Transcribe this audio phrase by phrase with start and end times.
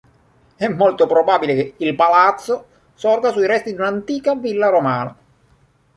[0.55, 2.65] È molto probabile che il Palazzo
[2.95, 5.15] sorga sui resti di un'antica villa romana.